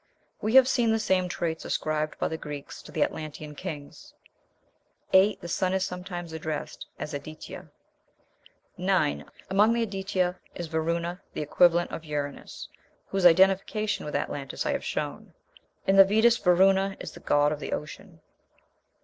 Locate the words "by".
2.17-2.27